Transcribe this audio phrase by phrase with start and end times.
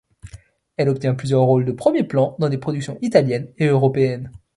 [0.77, 4.31] Elle obtient plusieurs rôles de premier plan dans des productions italiennes et européennes.